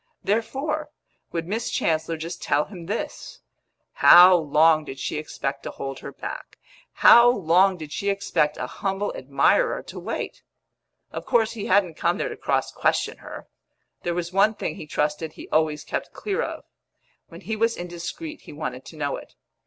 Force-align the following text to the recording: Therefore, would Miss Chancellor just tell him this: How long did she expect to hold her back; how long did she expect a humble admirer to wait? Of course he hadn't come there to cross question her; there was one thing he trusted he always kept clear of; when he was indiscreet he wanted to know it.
Therefore, 0.23 0.89
would 1.31 1.45
Miss 1.47 1.69
Chancellor 1.69 2.17
just 2.17 2.41
tell 2.41 2.65
him 2.65 2.87
this: 2.87 3.41
How 3.93 4.35
long 4.35 4.83
did 4.83 4.97
she 4.97 5.17
expect 5.19 5.61
to 5.61 5.69
hold 5.69 5.99
her 5.99 6.11
back; 6.11 6.57
how 7.05 7.29
long 7.29 7.77
did 7.77 7.91
she 7.91 8.09
expect 8.09 8.57
a 8.57 8.65
humble 8.65 9.13
admirer 9.15 9.83
to 9.83 9.99
wait? 9.99 10.41
Of 11.11 11.27
course 11.27 11.51
he 11.51 11.67
hadn't 11.67 11.97
come 11.97 12.17
there 12.17 12.29
to 12.29 12.35
cross 12.35 12.71
question 12.71 13.17
her; 13.19 13.47
there 14.01 14.15
was 14.15 14.33
one 14.33 14.55
thing 14.55 14.75
he 14.77 14.87
trusted 14.87 15.33
he 15.33 15.47
always 15.49 15.83
kept 15.83 16.13
clear 16.13 16.41
of; 16.41 16.63
when 17.27 17.41
he 17.41 17.55
was 17.55 17.77
indiscreet 17.77 18.41
he 18.41 18.51
wanted 18.53 18.83
to 18.85 18.97
know 18.97 19.17
it. 19.17 19.35